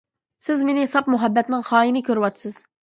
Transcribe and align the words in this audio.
سىز 0.45 0.63
مېنى 0.69 0.87
ساپ 0.95 1.13
مۇھەببەتنىڭ 1.17 1.69
خايىنى 1.71 2.05
كۆرۈۋاتىسىز. 2.13 2.63